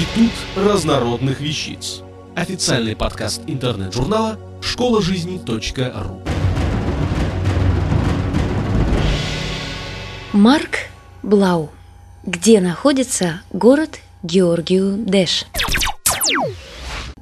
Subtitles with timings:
[0.00, 2.00] Институт разнородных вещиц.
[2.34, 6.22] Официальный подкаст интернет-журнала школа жизни.ру.
[10.32, 10.78] Марк
[11.22, 11.68] Блау.
[12.24, 15.44] Где находится город Георгию Дэш?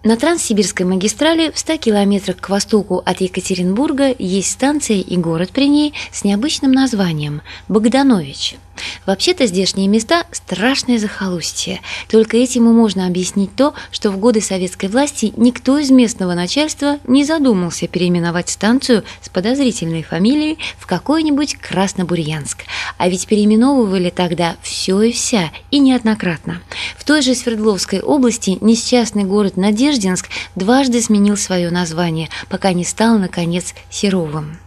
[0.04, 5.68] На Транссибирской магистрали в 100 километрах к востоку от Екатеринбурга есть станция и город при
[5.68, 8.54] ней с необычным названием– Богданович–
[9.06, 11.80] Вообще-то здешние места– страшное захолустье.
[12.08, 16.98] Только этим и можно объяснить то, что в годы советской власти никто из местного начальства
[17.06, 22.64] не задумался переименовать станцию с подозрительной фамилией в какой-нибудь Краснобурьянск.
[22.96, 26.62] А ведь переименовывали тогда все и вся, и неоднократно.
[26.96, 33.18] В той же Свердловской области несчастный город Надеждинск дважды сменил свое название, пока не стал,
[33.18, 34.58] наконец, Серовым.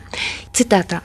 [0.51, 1.01] Цитата.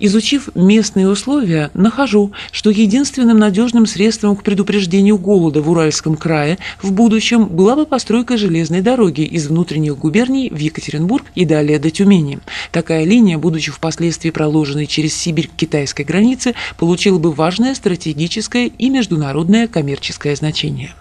[0.00, 6.92] «Изучив местные условия, нахожу, что единственным надежным средством к предупреждению голода в Уральском крае в
[6.92, 12.38] будущем была бы постройка железной дороги из внутренних губерний в Екатеринбург и далее до Тюмени.
[12.72, 18.88] Такая линия, будучи впоследствии проложенной через Сибирь к китайской границе, получила бы важное стратегическое и
[18.90, 20.94] международное коммерческое значение.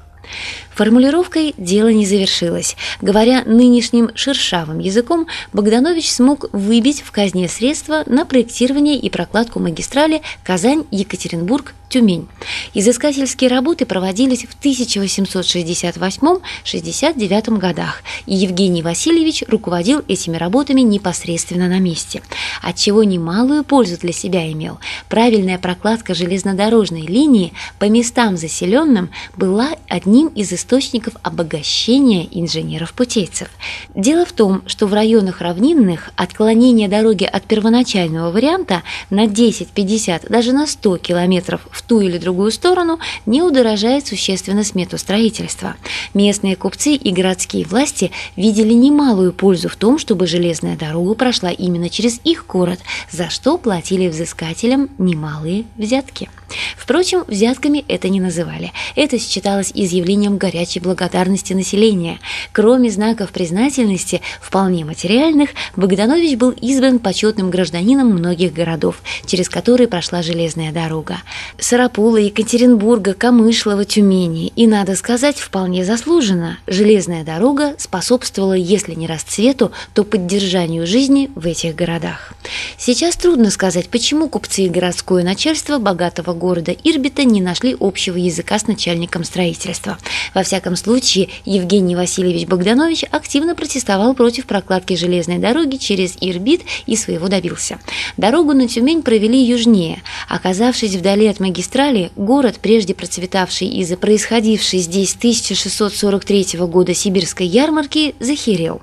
[0.75, 2.75] Формулировкой дело не завершилось.
[3.02, 10.22] Говоря нынешним шершавым языком, Богданович смог выбить в казне средства на проектирование и прокладку магистрали
[10.44, 12.28] Казань-Екатеринбург Тюмень.
[12.74, 22.22] Изыскательские работы проводились в 1868-69 годах, и Евгений Васильевич руководил этими работами непосредственно на месте,
[22.62, 24.80] отчего немалую пользу для себя имел.
[25.08, 30.65] Правильная прокладка железнодорожной линии по местам заселенным была одним из источников
[31.24, 33.50] обогащения инженеров-путейцев.
[33.96, 40.29] Дело в том, что в районах равнинных отклонение дороги от первоначального варианта на 10, 50,
[40.29, 45.76] даже на 100 километров в ту или другую сторону не удорожает существенно смету строительства.
[46.14, 51.90] Местные купцы и городские власти видели немалую пользу в том, чтобы железная дорога прошла именно
[51.90, 52.79] через их город,
[53.12, 56.29] за что платили взыскателям немалые взятки.
[56.78, 58.72] Впрочем, взятками это не называли.
[58.96, 62.19] Это считалось изъявлением горячей благодарности населения.
[62.53, 70.22] Кроме знаков признательности, вполне материальных, Богданович был избран почетным гражданином многих городов, через которые прошла
[70.22, 71.17] железная дорога.
[71.59, 74.53] Сарапула, Екатеринбурга, Камышлова, Тюмени.
[74.55, 76.57] И, надо сказать, вполне заслуженно.
[76.67, 82.34] Железная дорога способствовала, если не расцвету, то поддержанию жизни в этих городах.
[82.78, 88.57] Сейчас трудно сказать, почему купцы и городское начальство богатого города Ирбита не нашли общего языка
[88.57, 89.97] с начальником строительства.
[90.34, 96.96] Во всяком случае, Евгений Васильевич Богданович активно протестовал против прокладки железной дороги через Ирбит и
[96.96, 97.80] своего добился.
[98.16, 100.02] Дорогу на Тюмень провели южнее.
[100.30, 108.82] Оказавшись вдали от магистрали, город, прежде процветавший из-за происходившей здесь 1643 года сибирской ярмарки, захерел.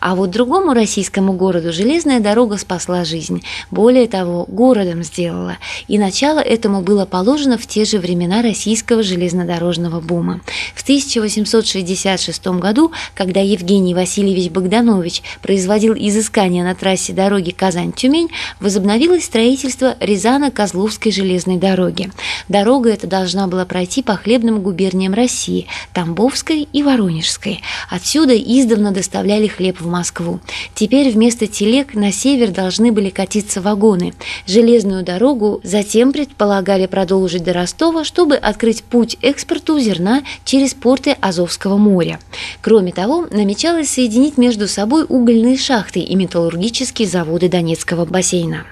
[0.00, 3.42] А вот другому российскому городу железная дорога спасла жизнь.
[3.70, 5.56] Более того, городом сделала.
[5.88, 10.40] И начало этому было положено в те же времена российского железнодорожного бума.
[10.74, 18.30] В 1866 году, когда Евгений Васильевич Богданович производил изыскания на трассе дороги Казань-Тюмень,
[18.60, 22.10] возобновилось строительство Рязано-Козловской железной дороги.
[22.48, 27.62] Дорога эта должна была пройти по хлебным губерниям России– Тамбовской и Воронежской.
[27.90, 30.40] Отсюда издавна доставляли хлеб в Москву.
[30.74, 34.14] Теперь вместо телег на север должны были катиться вагоны.
[34.46, 41.76] Железную дорогу затем предполагали продолжить до Ростова, чтобы открыть путь экспорту зерна через порты Азовского
[41.76, 42.20] моря.
[42.62, 48.64] Кроме того, намечалось соединить между собой угольные шахты и металлургические заводы Донецкого бассейна.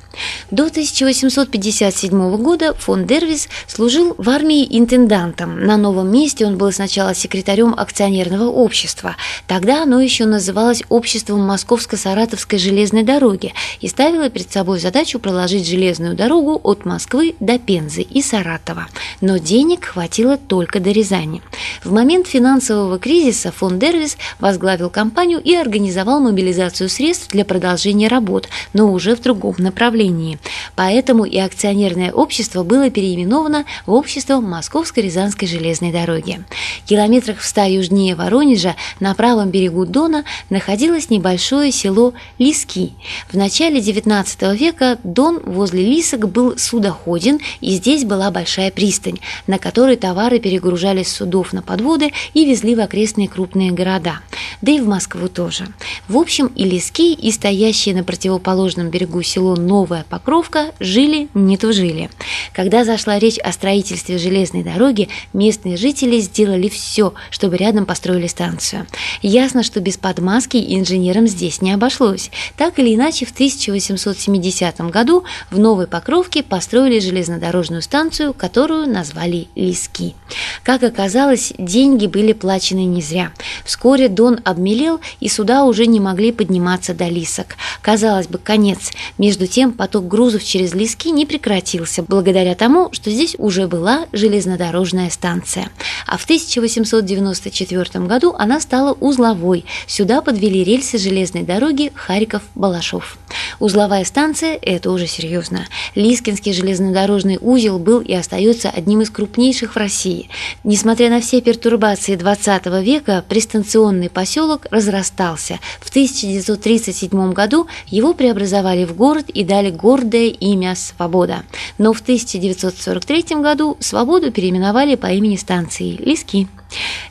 [0.50, 5.64] До 1857 года фон Дервис служил в армии интендантом.
[5.64, 9.16] На новом месте он был сначала секретарем акционерного общества.
[9.46, 16.14] Тогда оно еще называлось Обществом Московско-Саратовской железной дороги и ставило перед собой задачу проложить железную
[16.14, 18.88] дорогу от Москвы до Пензы и Саратова.
[19.20, 21.42] Но денег хватило только до Рязани.
[21.84, 28.48] В момент финансового кризиса фон Дервис возглавил компанию и организовал мобилизацию средств для продолжения работ,
[28.72, 30.38] но уже в другом направлении.
[30.76, 36.44] Поэтому и акционерное общество было переименовано в Общество Московско-Рязанской железной дороги.
[36.86, 42.92] Километрах в ста южнее Воронежа на правом берегу Дона находилось небольшое село Лиски.
[43.30, 49.58] В начале XIX века Дон возле Лисок был судоходен, и здесь была большая пристань, на
[49.58, 54.20] которой товары перегружались с судов на подводы и везли в окрестные крупные города.
[54.62, 55.66] Да и в Москву тоже.
[56.08, 62.10] В общем, и Лиски, и стоящие на противоположном берегу село Новая Покровка жили, не тужили.
[62.52, 68.86] Когда зашла речь о строительстве железной дороги, местные жители сделали все, чтобы рядом построили станцию.
[69.22, 72.30] Ясно, что без подмазки инженерам здесь не обошлось.
[72.56, 80.14] Так или иначе, в 1870 году в Новой Покровке построили железнодорожную станцию, которую назвали Лиски.
[80.62, 83.32] Как оказалось, деньги были плачены не зря.
[83.64, 87.56] Вскоре Дон обмелел, и суда уже не могли подниматься до Лисок.
[87.82, 88.90] Казалось бы, конец.
[89.18, 95.10] Между тем, поток грузов через Лиски не прекратился, благодаря тому, что здесь уже была железнодорожная
[95.10, 95.70] станция.
[96.06, 99.64] А в 1894 году она стала узловой.
[99.86, 103.18] Сюда подвели рельсы железной дороги Харьков-Балашов.
[103.60, 105.66] Узловая станция– это уже серьезно.
[105.96, 110.30] Лискинский железнодорожный узел был и остается одним из крупнейших в России.
[110.62, 115.58] Несмотря на все пертурбации XX века, пристанционный поселок разрастался.
[115.80, 121.42] В 1937 году его преобразовали в город и дали гордое имя «Свобода».
[121.78, 126.46] Но в 1943 году «Свободу» переименовали по имени станции Лиски.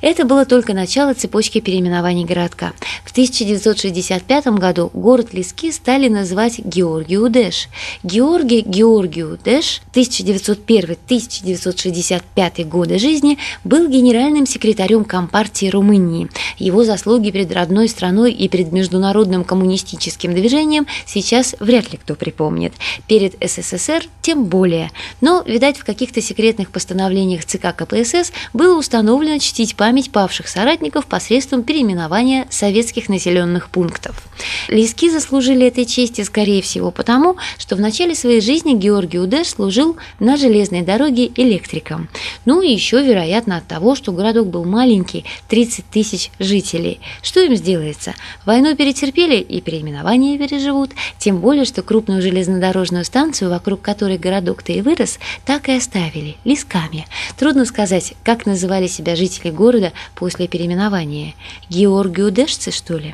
[0.02, 2.74] Это было только начало цепочки переименований городка.
[3.04, 7.68] В 1965 году город Лиски стали называть Георгию Дэш.
[8.04, 16.30] Георгий Георгию Дэш 1901-1965 годы жизни был генеральным секретарем Компартии Румынии.
[16.58, 22.74] Его заслуги перед родной страной и перед международным коммунистическим движением сейчас вряд ли кто припомнит.
[23.08, 24.92] Перед СССР тем более.
[25.22, 31.64] Но, видать, в каких-то секретных постановлениях ЦК КПСС было установлено чтить память павших соратников посредством
[31.64, 34.28] переименования советских населенных пунктов.
[34.68, 39.98] Лиски заслужили этой чести, скорее всего, потому, что в начале своей жизни Георгий Удеш служил
[40.20, 42.10] на железной дороге электриком.
[42.46, 47.00] Ну и еще, вероятно, от того, что городок был маленький, 30 тысяч жителей.
[47.22, 48.14] Что им сделается?
[48.46, 54.82] Войну перетерпели и переименование переживут, тем более, что крупную железнодорожную станцию, вокруг которой городок-то и
[54.82, 57.06] вырос, так и оставили– Лисками.
[57.38, 61.36] Трудно сказать, как называли себя жители города после переименования.
[61.70, 63.14] Георгиудешцы, что ли?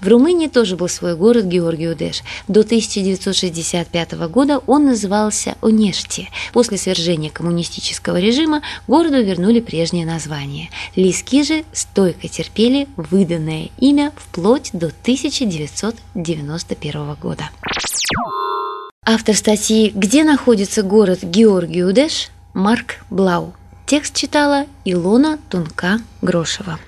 [0.00, 2.22] В Румынии тоже был свой город Георгиудеш.
[2.48, 6.28] До 1965 года он назывался Онешти.
[6.52, 10.70] После свержения коммунистического режима городу вернули прежнее название.
[10.96, 17.50] Лиски же стойко терпели выданное имя вплоть до 1991 года.
[19.06, 23.54] Автор статьи «Где находится город Георгиудеш» Марк Блау.
[23.90, 26.78] Текст читала Илона Тунка-Грошева.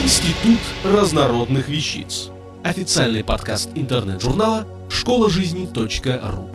[0.00, 2.28] Институт разнородных вещиц.
[2.62, 6.50] Официальный подкаст интернет-журнала школа жизни .ру.